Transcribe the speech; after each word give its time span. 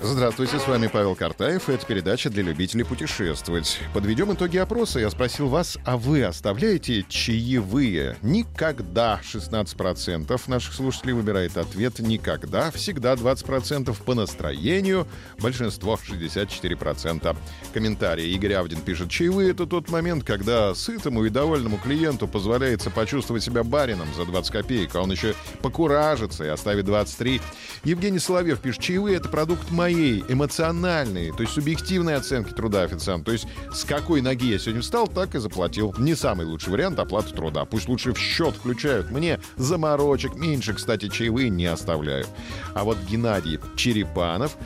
Здравствуйте, 0.00 0.60
с 0.60 0.68
вами 0.68 0.86
Павел 0.86 1.16
Картаев, 1.16 1.68
это 1.68 1.84
передача 1.84 2.30
для 2.30 2.44
любителей 2.44 2.84
путешествовать. 2.84 3.80
Подведем 3.92 4.32
итоги 4.32 4.56
опроса. 4.56 5.00
Я 5.00 5.10
спросил 5.10 5.48
вас, 5.48 5.76
а 5.84 5.96
вы 5.96 6.22
оставляете 6.22 7.04
чаевые? 7.08 8.16
Никогда 8.22 9.20
16% 9.24 10.40
наших 10.46 10.72
слушателей 10.72 11.14
выбирает 11.14 11.56
ответ 11.56 11.98
«никогда», 11.98 12.70
всегда 12.70 13.14
20% 13.14 13.96
по 14.04 14.14
настроению, 14.14 15.08
большинство 15.40 15.98
64%. 16.00 17.36
Комментарий 17.74 18.32
Игорь 18.36 18.52
Авдин 18.52 18.80
пишет, 18.82 19.10
чаевые— 19.10 19.50
это 19.52 19.66
тот 19.66 19.90
момент, 19.90 20.22
когда 20.22 20.76
сытому 20.76 21.24
и 21.24 21.28
довольному 21.28 21.76
клиенту 21.76 22.28
позволяется 22.28 22.90
почувствовать 22.90 23.42
себя 23.42 23.64
барином 23.64 24.06
за 24.14 24.26
20 24.26 24.52
копеек, 24.52 24.94
а 24.94 25.02
он 25.02 25.10
еще 25.10 25.34
покуражится 25.60 26.44
и 26.44 26.48
оставит 26.48 26.84
23. 26.84 27.40
Евгений 27.82 28.20
Соловьев 28.20 28.60
пишет, 28.60 28.80
чаевые— 28.80 29.16
это 29.18 29.28
продукт 29.28 29.72
моей 29.72 29.87
моей 29.88 30.22
эмоциональной, 30.28 31.32
то 31.32 31.40
есть 31.40 31.54
субъективной 31.54 32.16
оценки 32.16 32.52
труда 32.52 32.82
официанта. 32.82 33.26
То 33.26 33.32
есть 33.32 33.46
с 33.72 33.84
какой 33.84 34.20
ноги 34.20 34.52
я 34.52 34.58
сегодня 34.58 34.82
встал, 34.82 35.08
так 35.08 35.34
и 35.34 35.38
заплатил. 35.38 35.94
Не 35.98 36.14
самый 36.14 36.44
лучший 36.44 36.74
вариант 36.74 36.98
оплаты 36.98 37.34
труда. 37.34 37.64
Пусть 37.64 37.88
лучше 37.88 38.12
в 38.12 38.18
счет 38.18 38.54
включают. 38.54 39.10
Мне 39.10 39.40
заморочек 39.56 40.34
меньше, 40.34 40.74
кстати, 40.74 41.08
чаевые 41.08 41.48
не 41.48 41.64
оставляю. 41.64 42.26
А 42.74 42.84
вот 42.84 42.98
Геннадий 43.08 43.58
Черепанов 43.76 44.58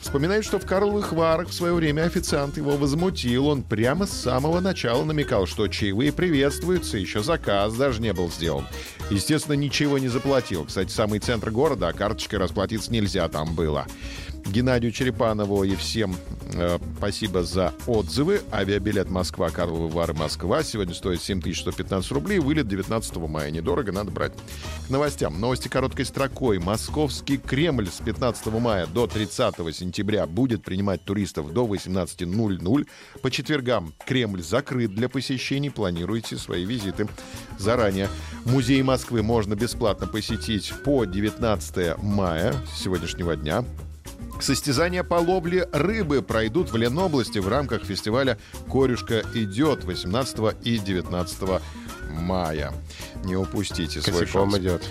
Вспоминает, 0.00 0.44
что 0.44 0.58
в 0.58 0.66
Карловых 0.66 1.12
Варах 1.12 1.48
в 1.48 1.54
свое 1.54 1.74
время 1.74 2.02
официант 2.02 2.56
его 2.56 2.76
возмутил. 2.76 3.48
Он 3.48 3.62
прямо 3.62 4.06
с 4.06 4.12
самого 4.12 4.60
начала 4.60 5.04
намекал, 5.04 5.46
что 5.46 5.66
чаевые 5.68 6.12
приветствуются, 6.12 6.98
еще 6.98 7.22
заказ 7.22 7.74
даже 7.74 8.00
не 8.00 8.12
был 8.12 8.30
сделан. 8.30 8.66
Естественно, 9.10 9.54
ничего 9.54 9.98
не 9.98 10.08
заплатил. 10.08 10.64
Кстати, 10.64 10.90
самый 10.90 11.18
центр 11.18 11.50
города, 11.50 11.88
а 11.88 11.92
карточкой 11.92 12.38
расплатиться 12.38 12.92
нельзя 12.92 13.28
там 13.28 13.54
было. 13.54 13.86
Геннадию 14.46 14.92
Черепанову 14.92 15.62
и 15.64 15.76
всем 15.76 16.16
э, 16.54 16.78
спасибо 16.96 17.42
за 17.42 17.74
отзывы. 17.86 18.40
Авиабилет 18.50 19.10
Москва, 19.10 19.50
Карловы 19.50 19.88
Вары, 19.88 20.14
Москва. 20.14 20.62
Сегодня 20.62 20.94
стоит 20.94 21.22
7115 21.22 22.10
рублей. 22.12 22.38
Вылет 22.38 22.66
19 22.66 23.16
мая. 23.16 23.50
Недорого, 23.50 23.92
надо 23.92 24.10
брать. 24.10 24.32
К 24.86 24.90
новостям. 24.90 25.38
Новости 25.40 25.68
короткой 25.68 26.06
строкой. 26.06 26.58
Московский 26.58 27.36
Кремль 27.36 27.88
с 27.88 28.00
15 28.02 28.46
мая 28.46 28.86
до 28.86 29.06
30 29.06 29.54
сентября 29.74 29.87
будет 30.26 30.62
принимать 30.62 31.04
туристов 31.04 31.52
до 31.52 31.66
18.00. 31.66 32.86
По 33.22 33.30
четвергам 33.30 33.92
Кремль 34.06 34.42
закрыт 34.42 34.94
для 34.94 35.08
посещений. 35.08 35.70
Планируйте 35.70 36.36
свои 36.36 36.64
визиты 36.64 37.08
заранее. 37.58 38.08
Музей 38.44 38.82
Москвы 38.82 39.22
можно 39.22 39.54
бесплатно 39.54 40.06
посетить 40.06 40.72
по 40.84 41.04
19 41.04 41.98
мая 42.02 42.54
сегодняшнего 42.76 43.36
дня. 43.36 43.64
Состязания 44.40 45.02
по 45.02 45.14
ловле 45.14 45.68
рыбы 45.72 46.22
пройдут 46.22 46.70
в 46.70 46.76
Ленобласти 46.76 47.38
в 47.38 47.48
рамках 47.48 47.84
фестиваля 47.84 48.38
«Корюшка 48.70 49.24
идет» 49.34 49.84
18 49.84 50.56
и 50.64 50.78
19 50.78 51.60
мая. 52.10 52.72
Не 53.24 53.36
упустите 53.36 54.00
свой 54.00 54.20
Косяком 54.20 54.52
шанс. 54.52 54.62
идет. 54.62 54.88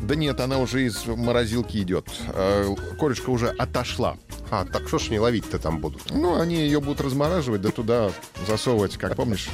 Да 0.00 0.14
нет, 0.16 0.40
она 0.40 0.58
уже 0.58 0.84
из 0.84 1.06
морозилки 1.06 1.78
идет. 1.78 2.08
Э, 2.34 2.74
Корюшка 2.98 3.30
уже 3.30 3.50
отошла. 3.50 4.16
А, 4.50 4.64
так 4.64 4.88
что 4.88 4.98
ж 4.98 5.10
не 5.10 5.18
ловить-то 5.18 5.58
там 5.58 5.78
будут? 5.78 6.10
Ну, 6.10 6.40
они 6.40 6.56
ее 6.56 6.80
будут 6.80 7.00
размораживать, 7.00 7.60
да 7.60 7.70
туда 7.70 8.10
засовывать, 8.46 8.96
как 8.96 9.14
помнишь, 9.16 9.48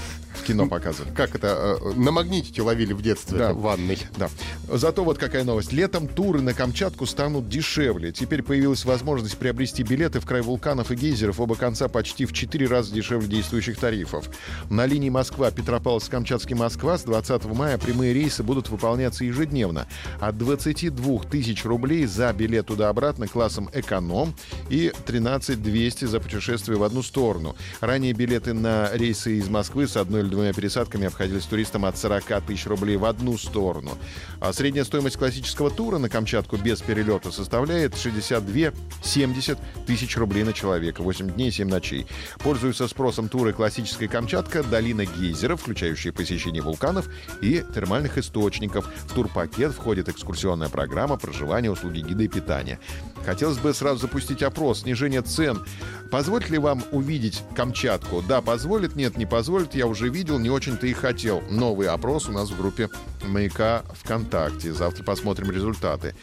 кино 0.44 0.68
показывали. 0.68 1.12
Как 1.14 1.34
это? 1.34 1.78
э, 1.82 1.92
На 1.96 2.10
магнитике 2.12 2.62
ловили 2.62 2.92
в 2.92 3.02
детстве 3.02 3.38
Да. 3.38 3.52
в 3.52 3.60
ванной. 3.60 3.98
Да. 4.16 4.28
Зато 4.72 5.02
вот 5.04 5.18
какая 5.18 5.44
новость. 5.44 5.72
Летом 5.72 6.06
туры 6.08 6.40
на 6.40 6.54
Камчатку 6.54 7.06
станут 7.06 7.48
дешевле. 7.48 8.12
Теперь 8.12 8.42
появилась 8.42 8.84
возможность 8.84 9.36
приобрести 9.38 9.82
билеты 9.82 10.20
в 10.20 10.26
край 10.26 10.42
вулканов 10.42 10.90
и 10.90 10.94
гейзеров 10.94 11.40
оба 11.40 11.54
конца 11.54 11.88
почти 11.88 12.26
в 12.26 12.32
4 12.32 12.66
раза 12.66 12.92
дешевле 12.94 13.26
действующих 13.28 13.76
тарифов. 13.78 14.28
На 14.70 14.86
линии 14.86 15.10
Москва-Петропавловск-Камчатский 15.10 16.54
Москва 16.54 16.98
с 16.98 17.02
20 17.04 17.44
мая 17.46 17.78
прямые 17.78 18.12
рейсы 18.14 18.42
будут 18.42 18.68
выполняться 18.68 19.24
ежедневно. 19.24 19.86
От 20.20 20.36
22 20.38 21.22
тысяч 21.30 21.64
рублей 21.64 22.06
за 22.06 22.32
билет 22.32 22.66
туда-обратно 22.66 23.28
классом 23.28 23.68
эконом 23.72 24.34
и 24.68 24.92
13 25.06 25.62
200 25.62 26.04
за 26.06 26.20
путешествие 26.20 26.78
в 26.78 26.82
одну 26.82 27.02
сторону. 27.02 27.56
Ранее 27.80 28.12
билеты 28.12 28.52
на 28.52 28.90
рейсы 28.92 29.38
из 29.38 29.48
Москвы 29.48 29.86
с 29.88 29.96
одной 29.96 30.22
двумя 30.34 30.52
пересадками 30.52 31.06
обходились 31.06 31.44
туристам 31.44 31.84
от 31.84 31.96
40 31.96 32.42
тысяч 32.46 32.66
рублей 32.66 32.96
в 32.96 33.04
одну 33.04 33.38
сторону. 33.38 33.92
А 34.40 34.52
средняя 34.52 34.84
стоимость 34.84 35.16
классического 35.16 35.70
тура 35.70 35.98
на 35.98 36.08
Камчатку 36.08 36.56
без 36.56 36.80
перелета 36.80 37.30
составляет 37.30 37.94
62-70 37.94 39.58
тысяч 39.86 40.16
рублей 40.16 40.44
на 40.44 40.52
человека. 40.52 41.02
8 41.02 41.30
дней, 41.30 41.50
7 41.50 41.68
ночей. 41.68 42.06
Пользуются 42.38 42.88
спросом 42.88 43.28
туры 43.28 43.52
«Классическая 43.52 44.08
Камчатка», 44.08 44.62
«Долина 44.62 45.06
гейзеров», 45.06 45.62
включающие 45.62 46.12
посещение 46.12 46.62
вулканов 46.62 47.08
и 47.40 47.64
термальных 47.74 48.18
источников. 48.18 48.88
В 49.06 49.14
турпакет 49.14 49.72
входит 49.72 50.08
экскурсионная 50.08 50.68
программа, 50.68 51.16
проживание, 51.16 51.70
услуги 51.70 52.00
гида 52.00 52.24
и 52.24 52.28
питания. 52.28 52.78
Хотелось 53.24 53.58
бы 53.58 53.72
сразу 53.74 54.00
запустить 54.00 54.42
опрос. 54.42 54.80
Снижение 54.80 55.22
цен. 55.22 55.64
Позволит 56.10 56.50
ли 56.50 56.58
вам 56.58 56.84
увидеть 56.92 57.42
Камчатку? 57.56 58.22
Да, 58.22 58.40
позволит. 58.40 58.96
Нет, 58.96 59.16
не 59.16 59.26
позволит. 59.26 59.74
Я 59.74 59.86
уже 59.86 60.08
видел, 60.08 60.38
не 60.38 60.50
очень-то 60.50 60.86
и 60.86 60.92
хотел. 60.92 61.42
Новый 61.50 61.88
опрос 61.88 62.28
у 62.28 62.32
нас 62.32 62.50
в 62.50 62.56
группе 62.56 62.88
«Маяка 63.24 63.82
ВКонтакте». 64.02 64.72
Завтра 64.72 65.04
посмотрим 65.04 65.50
результаты. 65.50 66.14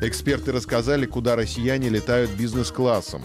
Эксперты 0.00 0.52
рассказали, 0.52 1.06
куда 1.06 1.36
россияне 1.36 1.88
летают 1.88 2.30
бизнес-классом. 2.30 3.22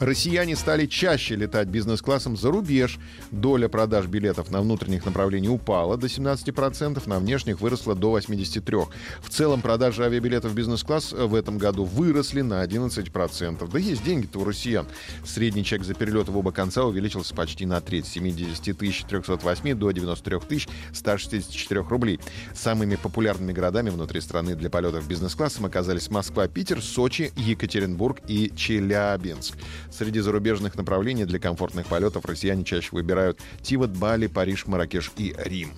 Россияне 0.00 0.56
стали 0.56 0.86
чаще 0.86 1.36
летать 1.36 1.68
бизнес-классом 1.68 2.36
за 2.36 2.50
рубеж. 2.50 2.98
Доля 3.30 3.68
продаж 3.68 4.06
билетов 4.06 4.50
на 4.50 4.60
внутренних 4.60 5.04
направлениях 5.06 5.52
упала 5.52 5.96
до 5.96 6.08
17%, 6.08 7.08
на 7.08 7.20
внешних 7.20 7.60
выросла 7.60 7.94
до 7.94 8.18
83%. 8.18 8.88
В 9.22 9.28
целом 9.28 9.62
продажи 9.62 10.04
авиабилетов 10.04 10.52
бизнес-класс 10.54 11.12
в 11.12 11.34
этом 11.34 11.58
году 11.58 11.84
выросли 11.84 12.40
на 12.40 12.64
11%. 12.64 13.70
Да 13.70 13.78
есть 13.78 14.02
деньги-то 14.04 14.40
у 14.40 14.44
россиян. 14.44 14.86
Средний 15.24 15.64
чек 15.64 15.84
за 15.84 15.94
перелет 15.94 16.28
в 16.28 16.36
оба 16.36 16.50
конца 16.50 16.84
увеличился 16.84 17.34
почти 17.34 17.64
на 17.64 17.80
треть. 17.80 18.06
С 18.06 18.10
70 18.10 18.76
308 18.76 19.74
до 19.74 19.90
93 19.92 20.66
164 20.92 21.80
рублей. 21.82 22.18
Самыми 22.52 22.96
популярными 22.96 23.52
городами 23.52 23.90
внутри 23.90 24.20
страны 24.20 24.56
для 24.56 24.70
полетов 24.70 25.06
бизнес-классом 25.06 25.66
оказались 25.66 26.10
Москва, 26.10 26.48
Питер, 26.48 26.82
Сочи, 26.82 27.32
Екатеринбург 27.36 28.20
и 28.26 28.52
Челябинск. 28.56 29.54
Среди 29.90 30.20
зарубежных 30.20 30.76
направлений 30.76 31.24
для 31.24 31.38
комфортных 31.38 31.86
полетов 31.86 32.24
россияне 32.24 32.64
чаще 32.64 32.88
выбирают 32.92 33.40
Тивот, 33.62 33.90
Бали, 33.90 34.26
Париж, 34.26 34.66
Маракеш 34.66 35.12
и 35.16 35.34
Рим. 35.38 35.70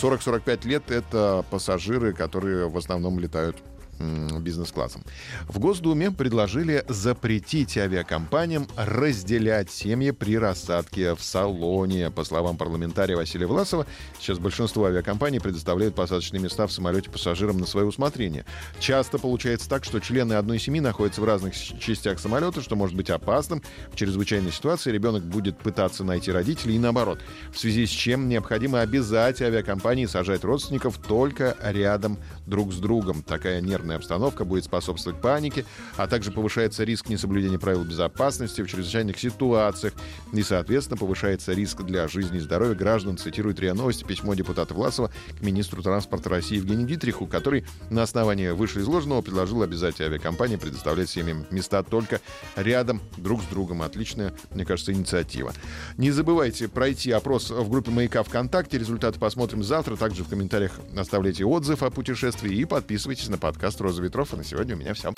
40-45 0.00 0.66
лет— 0.66 0.82
это 0.90 1.44
пассажиры, 1.50 2.12
которые 2.12 2.68
в 2.68 2.76
основном 2.76 3.18
летают 3.18 3.56
бизнес-классом. 3.98 5.02
В 5.48 5.58
Госдуме 5.58 6.10
предложили 6.10 6.84
запретить 6.88 7.76
авиакомпаниям 7.76 8.66
разделять 8.76 9.70
семьи 9.70 10.10
при 10.10 10.38
рассадке 10.38 11.14
в 11.14 11.22
салоне. 11.22 12.10
По 12.10 12.24
словам 12.24 12.56
парламентария 12.56 13.16
Василия 13.16 13.46
Власова, 13.46 13.86
сейчас 14.18 14.38
большинство 14.38 14.84
авиакомпаний 14.86 15.40
предоставляют 15.40 15.94
посадочные 15.94 16.40
места 16.40 16.66
в 16.66 16.72
самолете 16.72 17.10
пассажирам 17.10 17.58
на 17.58 17.66
свое 17.66 17.86
усмотрение. 17.86 18.44
Часто 18.78 19.18
получается 19.18 19.68
так, 19.68 19.84
что 19.84 20.00
члены 20.00 20.34
одной 20.34 20.58
семьи 20.58 20.80
находятся 20.80 21.20
в 21.20 21.24
разных 21.24 21.54
частях 21.56 22.18
самолета, 22.18 22.62
что 22.62 22.76
может 22.76 22.96
быть 22.96 23.10
опасным. 23.10 23.62
В 23.92 23.96
чрезвычайной 23.96 24.52
ситуации 24.52 24.92
ребенок 24.92 25.24
будет 25.24 25.58
пытаться 25.58 26.04
найти 26.04 26.30
родителей 26.30 26.76
и 26.76 26.78
наоборот. 26.78 27.20
В 27.52 27.58
связи 27.58 27.86
с 27.86 27.90
чем 27.90 28.28
необходимо 28.28 28.80
обязать 28.80 29.40
авиакомпании 29.40 30.06
сажать 30.06 30.44
родственников 30.44 30.98
только 30.98 31.56
рядом 31.62 32.18
друг 32.46 32.72
с 32.72 32.76
другом. 32.76 33.22
Такая 33.22 33.60
нервная 33.60 33.85
обстановка 33.94 34.44
будет 34.44 34.64
способствовать 34.64 35.20
панике, 35.20 35.64
а 35.96 36.06
также 36.06 36.32
повышается 36.32 36.84
риск 36.84 37.08
несоблюдения 37.08 37.58
правил 37.58 37.84
безопасности 37.84 38.62
в 38.62 38.66
чрезвычайных 38.68 39.18
ситуациях 39.18 39.94
и, 40.32 40.42
соответственно, 40.42 40.98
повышается 40.98 41.52
риск 41.52 41.82
для 41.82 42.08
жизни 42.08 42.38
и 42.38 42.40
здоровья 42.40 42.74
граждан, 42.74 43.18
цитирует 43.18 43.60
РИА 43.60 43.74
Новости 43.74 44.04
письмо 44.04 44.34
депутата 44.34 44.74
Власова 44.74 45.10
к 45.38 45.42
министру 45.42 45.82
транспорта 45.82 46.30
России 46.30 46.56
Евгению 46.56 46.86
Дитриху, 46.86 47.26
который 47.26 47.64
на 47.90 48.02
основании 48.02 48.50
вышеизложенного 48.50 49.22
предложил 49.22 49.62
обязать 49.62 50.00
авиакомпании 50.00 50.56
предоставлять 50.56 51.08
семьям 51.08 51.46
места 51.50 51.82
только 51.82 52.20
рядом 52.56 53.00
друг 53.16 53.42
с 53.42 53.46
другом. 53.46 53.82
Отличная, 53.82 54.32
мне 54.50 54.64
кажется, 54.64 54.92
инициатива. 54.92 55.52
Не 55.96 56.10
забывайте 56.10 56.68
пройти 56.68 57.10
опрос 57.12 57.50
в 57.50 57.68
группе 57.68 57.90
«Маяка 57.90 58.22
ВКонтакте». 58.22 58.78
Результаты 58.78 59.18
посмотрим 59.18 59.62
завтра. 59.62 59.96
Также 59.96 60.24
в 60.24 60.28
комментариях 60.28 60.72
оставляйте 60.96 61.44
отзыв 61.44 61.82
о 61.82 61.90
путешествии 61.90 62.54
и 62.54 62.64
подписывайтесь 62.64 63.28
на 63.28 63.38
подкаст 63.38 63.75
подкаст 63.76 63.80
«Роза 63.80 64.02
ветров», 64.02 64.32
и 64.32 64.36
на 64.36 64.44
сегодня 64.44 64.74
у 64.74 64.78
меня 64.78 64.94
все. 64.94 65.12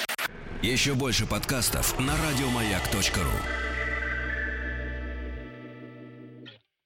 Еще 0.62 0.94
больше 0.94 1.26
подкастов 1.26 1.99
на 1.99 2.14
радиомаяк.ру 2.16 3.68